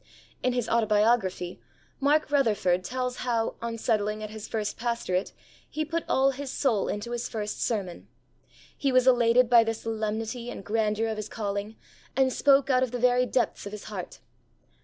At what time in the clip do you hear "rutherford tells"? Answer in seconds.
2.31-3.17